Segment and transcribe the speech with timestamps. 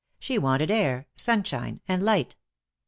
[0.17, 2.35] She wanted air, sunshine and light.